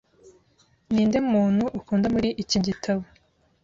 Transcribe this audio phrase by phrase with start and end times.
[0.93, 3.03] Ninde muntu ukunda muri iki gitabo?